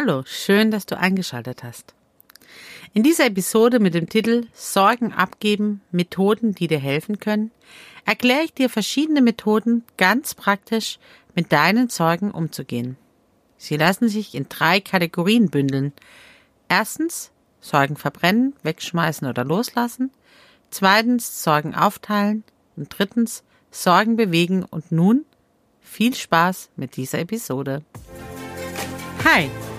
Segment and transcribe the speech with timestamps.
[0.00, 1.92] Hallo, schön, dass du eingeschaltet hast.
[2.94, 7.50] In dieser Episode mit dem Titel Sorgen abgeben, Methoden, die dir helfen können,
[8.04, 11.00] erkläre ich dir verschiedene Methoden ganz praktisch
[11.34, 12.96] mit deinen Sorgen umzugehen.
[13.56, 15.92] Sie lassen sich in drei Kategorien bündeln.
[16.68, 20.12] Erstens Sorgen verbrennen, wegschmeißen oder loslassen.
[20.70, 22.44] Zweitens Sorgen aufteilen.
[22.76, 23.42] Und drittens
[23.72, 24.62] Sorgen bewegen.
[24.62, 25.24] Und nun
[25.80, 27.82] viel Spaß mit dieser Episode.
[29.24, 29.50] Hi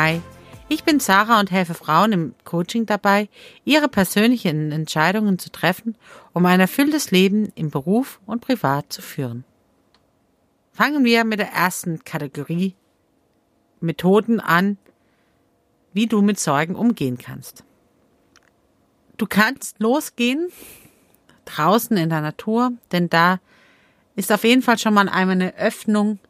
[0.00, 0.22] Hi,
[0.68, 3.28] ich bin Sarah und helfe Frauen im Coaching dabei,
[3.64, 5.96] ihre persönlichen Entscheidungen zu treffen,
[6.32, 9.42] um ein erfülltes Leben im Beruf und privat zu führen.
[10.70, 12.76] Fangen wir mit der ersten Kategorie
[13.80, 14.78] Methoden an,
[15.92, 17.64] wie du mit Sorgen umgehen kannst.
[19.16, 20.46] Du kannst losgehen
[21.44, 23.40] draußen in der Natur, denn da
[24.14, 26.20] ist auf jeden Fall schon mal eine Öffnung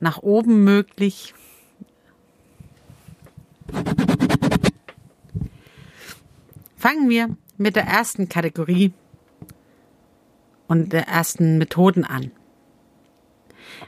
[0.00, 1.34] nach oben möglich.
[6.84, 8.92] Fangen wir mit der ersten Kategorie
[10.66, 12.30] und der ersten Methoden an.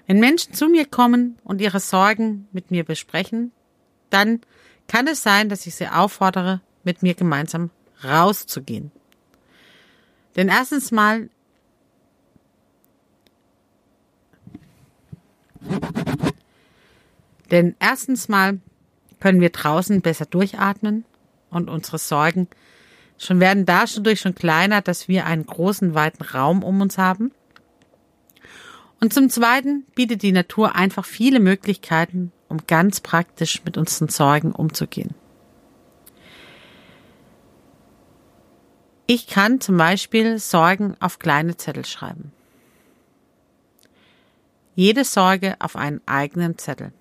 [0.06, 3.52] Wenn Menschen zu mir kommen und ihre Sorgen mit mir besprechen,
[4.08, 4.40] dann
[4.88, 7.68] kann es sein, dass ich sie auffordere, mit mir gemeinsam
[8.02, 8.90] rauszugehen.
[10.36, 11.28] Denn erstens mal
[17.50, 18.58] denn erstens mal
[19.20, 21.04] können wir draußen besser durchatmen
[21.50, 22.48] und unsere Sorgen
[23.18, 27.32] schon werden dadurch schon kleiner, dass wir einen großen, weiten Raum um uns haben.
[29.00, 34.52] Und zum Zweiten bietet die Natur einfach viele Möglichkeiten, um ganz praktisch mit unseren Sorgen
[34.52, 35.14] umzugehen.
[39.06, 42.32] Ich kann zum Beispiel Sorgen auf kleine Zettel schreiben.
[44.74, 46.92] Jede Sorge auf einen eigenen Zettel.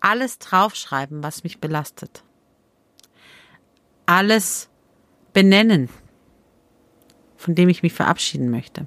[0.00, 2.24] Alles draufschreiben, was mich belastet.
[4.12, 4.68] Alles
[5.32, 5.88] benennen,
[7.36, 8.86] von dem ich mich verabschieden möchte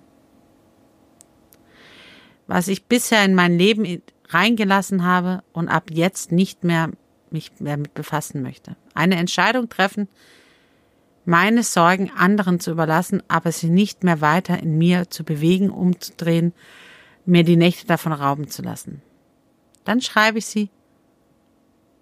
[2.47, 6.91] was ich bisher in mein Leben reingelassen habe und ab jetzt nicht mehr
[7.31, 8.75] mich mehr mit befassen möchte.
[8.93, 10.07] Eine Entscheidung treffen,
[11.25, 16.53] meine Sorgen anderen zu überlassen, aber sie nicht mehr weiter in mir zu bewegen, umzudrehen,
[17.25, 19.01] mir die Nächte davon rauben zu lassen.
[19.83, 20.69] Dann schreibe ich sie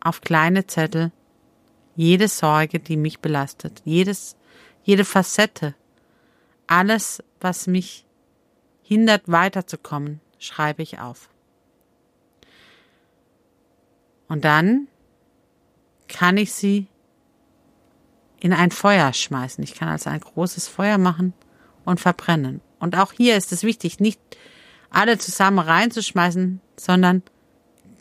[0.01, 1.11] auf kleine Zettel,
[1.95, 4.35] jede Sorge, die mich belastet, jedes,
[4.83, 5.75] jede Facette,
[6.67, 8.05] alles, was mich
[8.81, 11.29] hindert, weiterzukommen, schreibe ich auf.
[14.27, 14.87] Und dann
[16.07, 16.87] kann ich sie
[18.39, 19.63] in ein Feuer schmeißen.
[19.63, 21.33] Ich kann also ein großes Feuer machen
[21.85, 22.61] und verbrennen.
[22.79, 24.19] Und auch hier ist es wichtig, nicht
[24.89, 27.23] alle zusammen reinzuschmeißen, sondern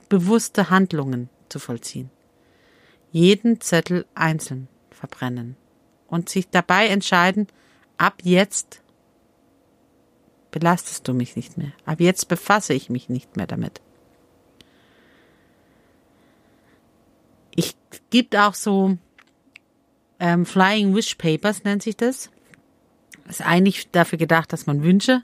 [0.09, 2.11] bewusste Handlungen zu vollziehen.
[3.13, 5.57] Jeden Zettel einzeln verbrennen
[6.09, 7.47] und sich dabei entscheiden,
[7.99, 8.83] ab jetzt
[10.51, 11.73] belastest du mich nicht mehr.
[11.85, 13.81] Ab jetzt befasse ich mich nicht mehr damit.
[17.55, 17.77] Ich
[18.11, 18.97] gibt auch so
[20.19, 22.31] ähm, Flying Wish Papers nennt sich das.
[23.29, 25.23] Ist eigentlich dafür gedacht, dass man Wünsche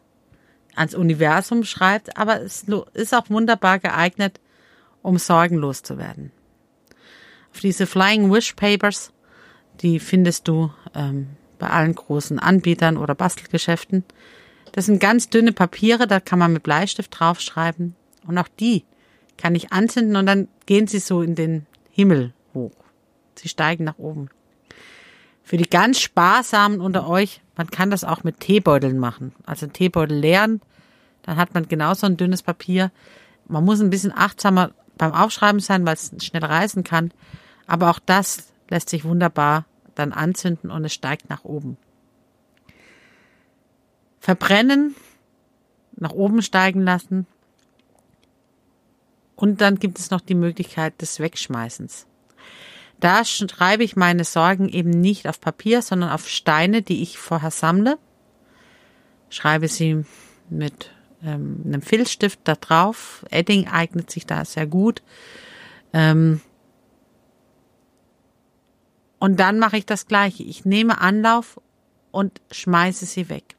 [0.75, 4.41] ans Universum schreibt, aber es ist auch wunderbar geeignet,
[5.03, 6.32] um sorgenlos zu werden.
[7.53, 9.12] Auf diese Flying Wish Papers,
[9.81, 11.28] die findest du ähm,
[11.59, 14.04] bei allen großen Anbietern oder Bastelgeschäften.
[14.72, 17.97] Das sind ganz dünne Papiere, da kann man mit Bleistift draufschreiben.
[18.26, 18.84] Und auch die
[19.36, 22.72] kann ich anzünden und dann gehen sie so in den Himmel hoch.
[23.36, 24.28] Sie steigen nach oben.
[25.42, 29.34] Für die ganz Sparsamen unter euch, man kann das auch mit Teebeuteln machen.
[29.47, 30.60] Also Teebeutel leeren,
[31.22, 32.91] dann hat man genauso ein dünnes Papier.
[33.47, 37.12] Man muss ein bisschen achtsamer beim Aufschreiben sein, weil es schnell reißen kann.
[37.66, 39.65] Aber auch das lässt sich wunderbar
[39.95, 41.77] dann anzünden und es steigt nach oben
[44.21, 44.95] verbrennen,
[45.97, 47.27] nach oben steigen lassen.
[49.36, 52.06] Und dann gibt es noch die Möglichkeit des Wegschmeißens.
[53.00, 57.53] Da schreibe ich meine Sorgen eben nicht auf Papier, sondern auf Steine, die ich vorher
[57.53, 57.98] sammle.
[59.30, 60.04] Schreibe sie
[60.50, 60.91] mit
[61.22, 63.24] ähm, einem Filzstift da drauf.
[63.30, 65.03] Edding eignet sich da sehr gut.
[65.92, 66.41] Ähm,
[69.18, 70.42] und dann mache ich das gleiche.
[70.42, 71.60] Ich nehme Anlauf
[72.10, 73.56] und schmeiße sie weg.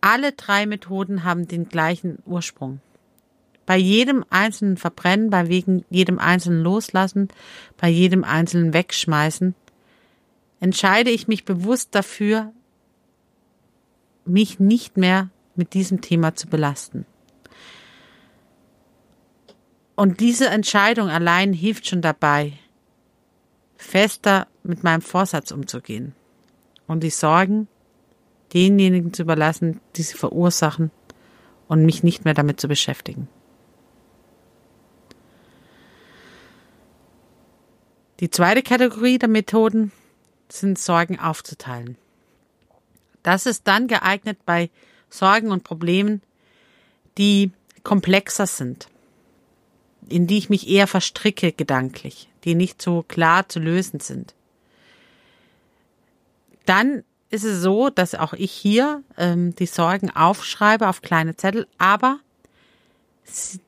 [0.00, 2.80] Alle drei Methoden haben den gleichen Ursprung.
[3.66, 7.28] Bei jedem einzelnen Verbrennen, bei jedem einzelnen Loslassen,
[7.78, 9.54] bei jedem einzelnen Wegschmeißen
[10.60, 12.52] entscheide ich mich bewusst dafür,
[14.26, 17.06] mich nicht mehr mit diesem Thema zu belasten.
[19.96, 22.54] Und diese Entscheidung allein hilft schon dabei,
[23.76, 26.14] fester mit meinem Vorsatz umzugehen
[26.86, 27.68] und die Sorgen
[28.52, 30.90] denjenigen zu überlassen, die sie verursachen
[31.68, 33.28] und mich nicht mehr damit zu beschäftigen.
[38.20, 39.92] Die zweite Kategorie der Methoden
[40.48, 41.96] sind Sorgen aufzuteilen.
[43.22, 44.70] Das ist dann geeignet bei
[45.14, 46.22] Sorgen und Problemen,
[47.18, 47.52] die
[47.84, 48.88] komplexer sind,
[50.08, 54.34] in die ich mich eher verstricke gedanklich, die nicht so klar zu lösen sind.
[56.66, 61.66] Dann ist es so, dass auch ich hier ähm, die Sorgen aufschreibe auf kleine Zettel,
[61.78, 62.18] aber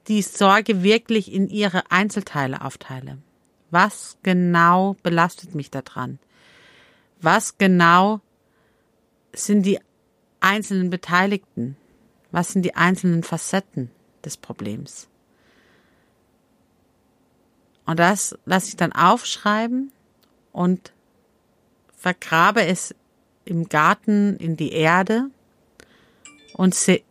[0.08, 3.18] die Sorge wirklich in ihre Einzelteile aufteile.
[3.70, 6.18] Was genau belastet mich daran?
[7.20, 8.20] Was genau
[9.32, 9.80] sind die
[10.46, 11.76] einzelnen Beteiligten?
[12.30, 13.90] Was sind die einzelnen Facetten
[14.24, 15.08] des Problems?
[17.84, 19.92] Und das lasse ich dann aufschreiben
[20.52, 20.92] und
[21.96, 22.94] vergrabe es
[23.44, 25.30] im Garten in die Erde
[26.54, 27.02] und sehe.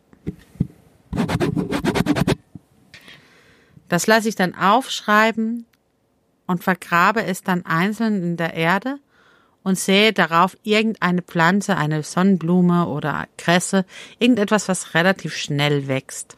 [3.88, 5.66] Das lasse ich dann aufschreiben
[6.46, 8.98] und vergrabe es dann einzeln in der Erde
[9.66, 13.84] und sähe darauf irgendeine Pflanze, eine Sonnenblume oder Kresse,
[14.20, 16.36] irgendetwas, was relativ schnell wächst.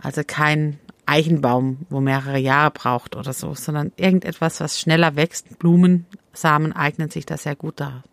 [0.00, 5.58] Also kein Eichenbaum, wo mehrere Jahre braucht oder so, sondern irgendetwas, was schneller wächst.
[5.58, 8.04] Blumensamen eignen sich da sehr gut da.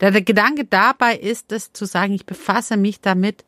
[0.00, 3.44] Der, Gedanke dabei ist es zu sagen, ich befasse mich damit,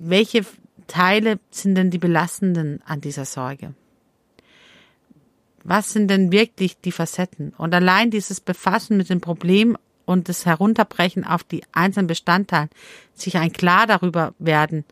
[0.00, 0.44] welche
[0.88, 3.72] Teile sind denn die belastenden an dieser Sorge?
[5.64, 7.54] Was sind denn wirklich die Facetten?
[7.56, 12.68] Und allein dieses Befassen mit dem Problem und das Herunterbrechen auf die einzelnen Bestandteile,
[13.14, 14.84] sich ein klar darüber werden,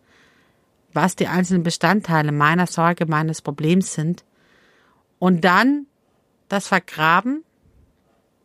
[0.92, 4.24] was die einzelnen Bestandteile meiner Sorge, meines Problems sind,
[5.18, 5.86] und dann
[6.48, 7.44] das Vergraben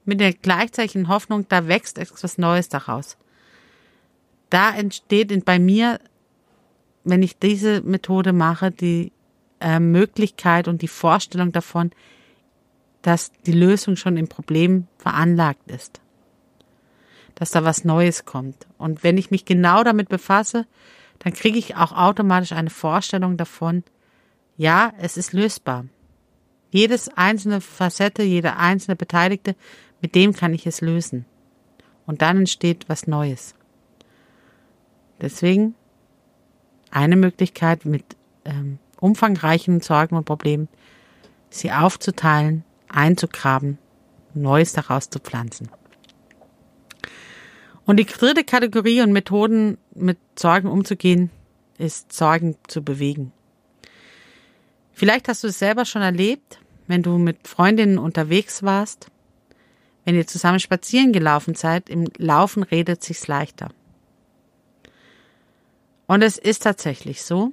[0.03, 3.17] mit der gleichzeitigen Hoffnung, da wächst etwas Neues daraus.
[4.49, 5.99] Da entsteht bei mir,
[7.03, 9.11] wenn ich diese Methode mache, die
[9.59, 11.91] äh, Möglichkeit und die Vorstellung davon,
[13.05, 16.01] dass die Lösung schon im Problem veranlagt ist.
[17.35, 18.65] Dass da was Neues kommt.
[18.79, 20.65] Und wenn ich mich genau damit befasse,
[21.19, 23.83] dann kriege ich auch automatisch eine Vorstellung davon,
[24.57, 25.85] ja, es ist lösbar.
[26.71, 29.55] Jedes einzelne Facette, jeder einzelne Beteiligte,
[30.01, 31.25] mit dem kann ich es lösen.
[32.07, 33.53] Und dann entsteht was Neues.
[35.21, 35.75] Deswegen
[36.89, 38.03] eine Möglichkeit mit
[38.45, 40.69] ähm, umfangreichen Sorgen und Problemen,
[41.51, 43.77] sie aufzuteilen einzugraben,
[44.33, 45.69] Neues daraus zu pflanzen.
[47.85, 51.29] Und die dritte Kategorie und Methoden, mit Sorgen umzugehen,
[51.77, 53.31] ist Sorgen zu bewegen.
[54.91, 59.11] Vielleicht hast du es selber schon erlebt, wenn du mit Freundinnen unterwegs warst,
[60.03, 63.69] wenn ihr zusammen spazieren gelaufen seid, im Laufen redet sich's leichter.
[66.07, 67.51] Und es ist tatsächlich so,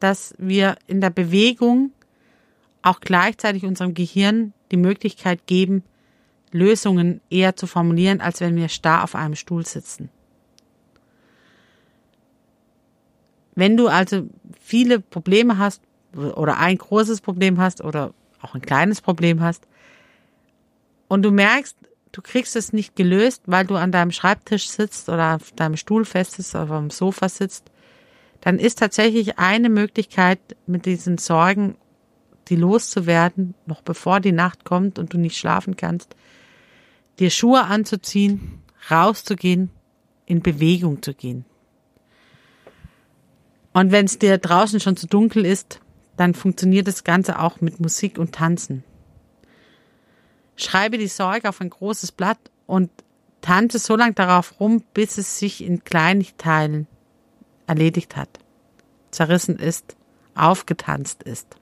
[0.00, 1.92] dass wir in der Bewegung
[2.84, 5.82] auch gleichzeitig unserem Gehirn die Möglichkeit geben,
[6.52, 10.10] Lösungen eher zu formulieren, als wenn wir starr auf einem Stuhl sitzen.
[13.56, 14.28] Wenn du also
[14.60, 15.82] viele Probleme hast
[16.14, 19.66] oder ein großes Problem hast oder auch ein kleines Problem hast
[21.08, 21.76] und du merkst,
[22.12, 26.04] du kriegst es nicht gelöst, weil du an deinem Schreibtisch sitzt oder auf deinem Stuhl
[26.04, 27.70] fest sitzt oder dem Sofa sitzt,
[28.42, 31.76] dann ist tatsächlich eine Möglichkeit, mit diesen Sorgen
[32.48, 36.16] die loszuwerden, noch bevor die Nacht kommt und du nicht schlafen kannst,
[37.18, 39.70] dir Schuhe anzuziehen, rauszugehen,
[40.26, 41.44] in Bewegung zu gehen.
[43.72, 45.80] Und wenn es dir draußen schon zu dunkel ist,
[46.16, 48.84] dann funktioniert das Ganze auch mit Musik und Tanzen.
[50.56, 52.90] Schreibe die Sorge auf ein großes Blatt und
[53.40, 56.86] tanze so lange darauf rum, bis es sich in kleinen Teilen
[57.66, 58.28] erledigt hat,
[59.10, 59.96] zerrissen ist,
[60.34, 61.56] aufgetanzt ist.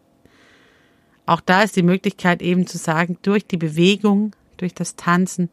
[1.26, 5.48] Auch da ist die Möglichkeit eben zu sagen, durch die Bewegung, durch das Tanzen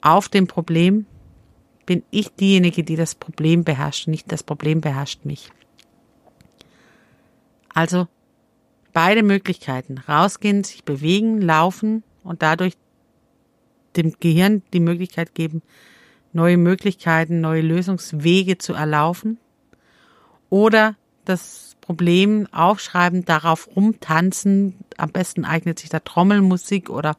[0.00, 1.06] auf dem Problem
[1.86, 5.50] bin ich diejenige, die das Problem beherrscht, nicht das Problem beherrscht mich.
[7.72, 8.08] Also
[8.92, 12.74] beide Möglichkeiten, rausgehen, sich bewegen, laufen und dadurch
[13.96, 15.62] dem Gehirn die Möglichkeit geben,
[16.32, 19.38] neue Möglichkeiten, neue Lösungswege zu erlaufen
[20.50, 24.74] oder das Problem aufschreiben, darauf rumtanzen.
[24.96, 27.16] Am besten eignet sich da Trommelmusik oder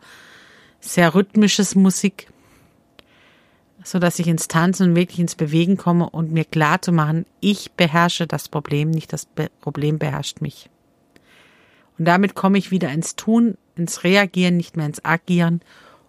[0.81, 2.27] sehr rhythmisches Musik,
[3.81, 7.25] so dass ich ins Tanzen und wirklich ins Bewegen komme und mir klar zu machen,
[7.39, 9.25] ich beherrsche das Problem, nicht das
[9.61, 10.69] Problem beherrscht mich.
[11.97, 15.61] Und damit komme ich wieder ins Tun, ins Reagieren, nicht mehr ins Agieren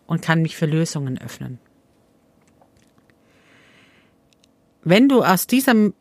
[0.06, 1.60] und kann mich für Lösungen öffnen.
[4.82, 5.92] Wenn du aus dieser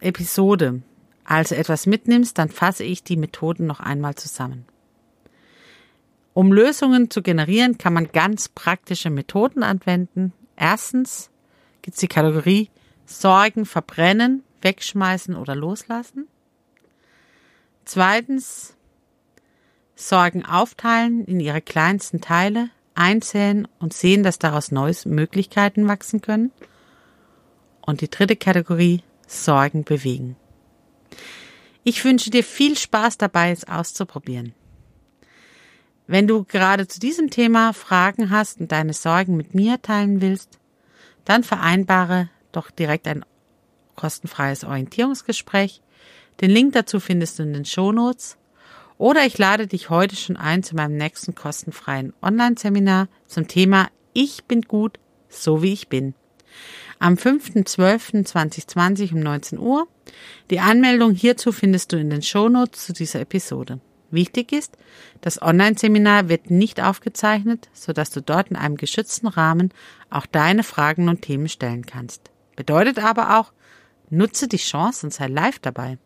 [0.00, 0.82] Episode
[1.30, 4.64] also etwas mitnimmst, dann fasse ich die Methoden noch einmal zusammen.
[6.32, 10.32] Um Lösungen zu generieren, kann man ganz praktische Methoden anwenden.
[10.56, 11.30] Erstens
[11.82, 12.68] gibt es die Kategorie
[13.06, 16.26] Sorgen, verbrennen, wegschmeißen oder loslassen.
[17.84, 18.76] Zweitens
[19.94, 26.50] Sorgen aufteilen in ihre kleinsten Teile, einzählen und sehen, dass daraus neue Möglichkeiten wachsen können.
[27.82, 30.36] Und die dritte Kategorie Sorgen bewegen.
[31.82, 34.54] Ich wünsche dir viel Spaß dabei, es auszuprobieren.
[36.06, 40.58] Wenn du gerade zu diesem Thema Fragen hast und deine Sorgen mit mir teilen willst,
[41.24, 43.24] dann vereinbare doch direkt ein
[43.94, 45.82] kostenfreies Orientierungsgespräch.
[46.40, 48.38] Den Link dazu findest du in den Shownotes.
[48.98, 54.44] Oder ich lade dich heute schon ein zu meinem nächsten kostenfreien Online-Seminar zum Thema Ich
[54.44, 54.98] bin gut,
[55.28, 56.14] so wie ich bin.
[57.02, 59.88] Am 5.12.2020 um 19 Uhr.
[60.50, 63.80] Die Anmeldung hierzu findest du in den Shownotes zu dieser Episode.
[64.10, 64.76] Wichtig ist,
[65.22, 69.72] das Online-Seminar wird nicht aufgezeichnet, sodass du dort in einem geschützten Rahmen
[70.10, 72.30] auch deine Fragen und Themen stellen kannst.
[72.54, 73.54] Bedeutet aber auch,
[74.10, 75.96] nutze die Chance und sei live dabei.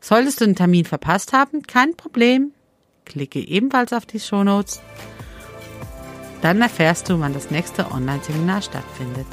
[0.00, 2.52] Solltest du den Termin verpasst haben, kein Problem.
[3.04, 4.80] Klicke ebenfalls auf die Shownotes.
[6.40, 9.26] Dann erfährst du, wann das nächste Online-Seminar stattfindet.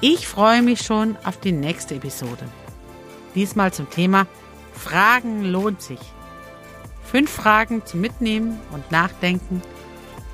[0.00, 2.44] Ich freue mich schon auf die nächste Episode.
[3.34, 4.28] Diesmal zum Thema
[4.72, 5.98] Fragen lohnt sich.
[7.02, 9.60] Fünf Fragen zum Mitnehmen und Nachdenken.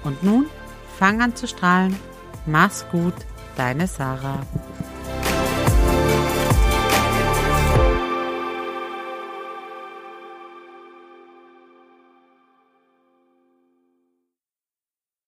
[0.02, 0.50] Und nun
[0.98, 1.96] fang an zu strahlen.
[2.44, 3.14] Mach's gut,
[3.56, 4.40] deine Sarah.